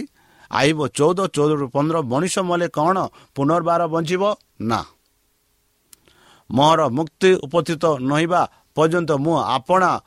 [0.51, 2.97] ଆଇବ ଚଉଦ ଚଉଦରୁ ପନ୍ଦର ମଣିଷ ମଲେ କ'ଣ
[3.35, 4.23] ପୁନର୍ବାର ବଞ୍ଚିବ?
[4.61, 4.85] ନା।
[6.51, 8.41] ମୋର ମୁକ୍ତି ଉପସ୍ଥିତ ନହିବା
[8.75, 10.01] ପର୍ଯ୍ୟନ୍ତ ମୁଁ ଆପଣା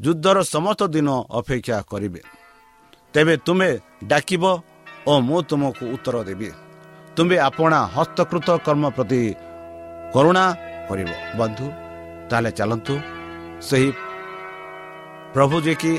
[0.00, 2.22] ଯୁଦ୍ଧର ସମସ୍ତ ଦିନ ଅପେକ୍ଷା କରିବେ।
[3.12, 4.44] ତେବେ ତୁମେ ଡାକିବ
[5.06, 6.50] ଓ ମୁଁ ତୁମକୁ ଉତ୍ତର ଦେବି।
[7.16, 9.34] ତୁମେ ଆପଣା ହସ୍ତକୃତ କର୍ମ ପ୍ରତି
[10.12, 10.44] କରୁଣା
[10.88, 11.66] କରିବ। ବନ୍ଧୁ
[12.30, 12.94] ତାହେଲେ ଚାଲନ୍ତୁ।
[13.62, 13.90] ସେହି
[15.34, 15.92] ପ୍ରଭୁ ଯିଏକି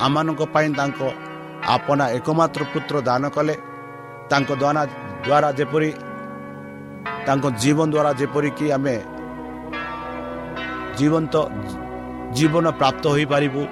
[0.00, 1.00] ଆମମାନଙ୍କ ପାଇଁ ତାଙ୍କ
[1.74, 3.54] ଆପଣା ଏକମାତ୍ର ପୁତ୍ର ଦାନ କଲେ।
[4.30, 4.82] ତାଙ୍କ ଦ୍ୱାରା
[5.24, 5.90] ଦ୍ୱାରା ଯେପରି
[7.26, 8.96] ତାଙ୍କ ଜୀବନ ଦ୍ୱାରା ଯେପରିକି ଆମେ
[10.98, 11.34] ଜୀବନ୍ତ
[12.36, 13.62] ଜୀବନ ପ୍ରାପ୍ତ ହୋଇପାରିବୁ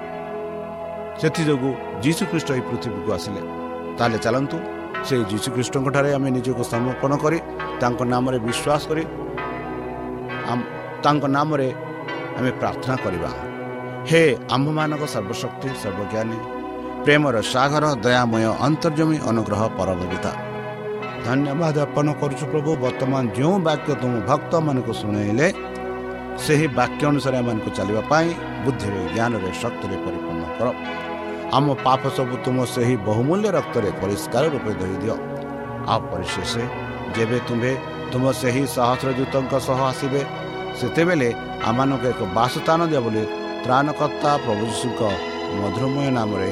[1.21, 1.71] ସେଥିଯୋଗୁଁ
[2.03, 3.41] ଯୀଶୁଖ୍ରୀଷ୍ଟ ଏହି ପୃଥିବୀକୁ ଆସିଲେ।
[3.97, 4.57] ତାହେଲେ ଚାଲନ୍ତୁ
[5.07, 7.39] ସେହି ଯୀଶୁଖ୍ରୀଷ୍ଟଙ୍କଠାରେ ଆମେ ନିଜକୁ ସମର୍ପଣ କରି
[7.81, 9.03] ତାଙ୍କ ନାମରେ ବିଶ୍ୱାସ କରି
[11.03, 11.67] ତାଙ୍କ ନାମରେ
[12.37, 13.29] ଆମେ ପ୍ରାର୍ଥନା କରିବା।
[14.09, 14.21] ହେ
[14.55, 16.37] ଆମ୍ଭମାନଙ୍କ ସର୍ବଶକ୍ତି ସର୍ବଜ୍ଞାନୀ
[17.05, 20.31] ପ୍ରେମର ସାଗର ଦୟାମୟ ଅନ୍ତର୍ଜମୀ ଅନୁଗ୍ରହ ପରମବିତା
[21.25, 25.47] ଧନ୍ୟବାଦ ଅର୍ପଣ କରୁଛୁ ପ୍ରଭୁ ବର୍ତ୍ତମାନ ଯେଉଁ ବାକ୍ୟ ତୁମ ଭକ୍ତମାନଙ୍କୁ ଶୁଣାଇଲେ
[26.43, 28.27] ସେହି ବାକ୍ୟ ଅନୁସାରେ ଏମାନଙ୍କୁ ଚାଲିବା ପାଇଁ
[28.63, 30.67] ବୁଦ୍ଧିରେ ଜ୍ଞାନରେ ଶକ୍ତିରେ ପରିପୂର୍ଣ୍ଣ କର।
[31.57, 35.15] ଆମ ପାପ ସବୁ ତୁମ ସେହି ବହୁମୂଲ୍ୟ ରକ୍ତରେ ପରିଷ୍କାର ରୂପେ ଧୋଇଦିଅ।
[35.91, 36.53] ଆଉ ପରିଶେଷ
[37.15, 37.73] ଯେବେ ତୁମ୍ଭେ
[38.11, 40.21] ତୁମ ସେହି ସହସ୍ରଦୂତଙ୍କ ସହ ଆସିବେ
[40.79, 41.29] ସେତେବେଳେ
[41.69, 43.23] ଆମମାନଙ୍କୁ ଏକ ବାସସ୍ଥାନ ଦିଅ ବୋଲି
[43.63, 45.01] ତ୍ରାଣକର୍ତ୍ତା ପ୍ରଭୁ ଯୀଶୁଙ୍କ
[45.59, 46.51] ମଧୁରମୟ ନାମରେ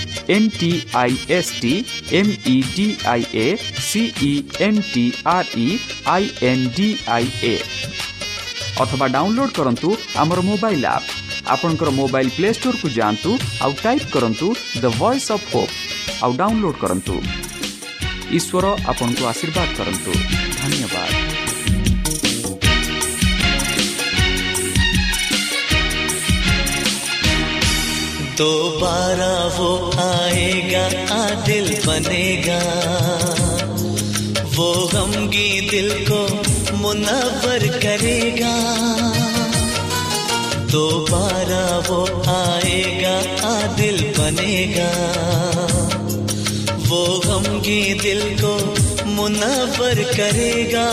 [0.11, 1.73] V E N T I S T
[2.11, 3.47] M E D I A
[3.81, 7.55] C E N T R E I N D I A
[8.81, 11.09] ଅଥବା ଡାଉନଲୋଡ୍ କରନ୍ତୁ ଆମର ମୋବାଇଲ୍ ଆପ୍
[11.47, 14.47] ଆପଣଙ୍କର ମୋବାଇଲ୍ ପ୍ଲେ ଷ୍ଟୋରକୁ ଯାଆନ୍ତୁ ଆଉ ଟାଇପ୍ କରନ୍ତୁ
[14.81, 15.73] ଦ ଭଏସ୍ ଅଫ୍ ହୋପ୍
[16.23, 17.15] ଆଉ download କରନ୍ତୁ
[18.31, 20.11] ଈଶ୍ୱର ଆପଣଙ୍କୁ ଆଶୀର୍ବାଦ କରନ୍ତୁ
[20.61, 21.20] ଧନ୍ୟବାଦ
[28.41, 32.59] दोबारा वो आएगा, आदिल बनेगा।
[34.55, 36.43] वो गमगी दिल को
[36.77, 38.55] मुनवर करेगा।
[40.71, 44.91] दोबारा वो आएगा, आदिल बनेगा।
[46.77, 48.75] वो गमगी दिल को
[49.05, 50.89] मुनवर करेगा।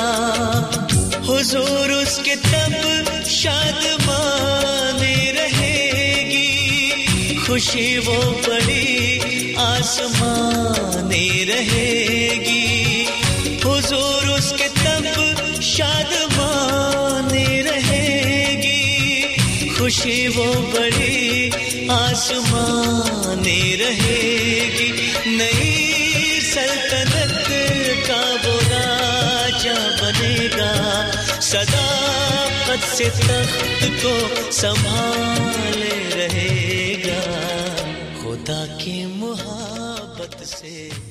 [1.29, 3.98] हुजूर उसके तब शाद
[7.59, 13.09] खुशी वो बड़ी आसमाने रहेगी।
[13.65, 15.05] हुजूर उसके तब
[15.63, 18.81] शाद माने रहेगी।
[19.69, 21.51] खुशी वो बड़ी
[21.89, 24.93] आसमाने रहेगी।
[25.37, 27.45] नई सल्तनत
[28.07, 30.73] का वो राजा बनेगा।
[31.41, 36.68] सदाकत से तख्त को संभाले रहेगा।
[38.49, 41.08] खुदा की मुहब्बत से।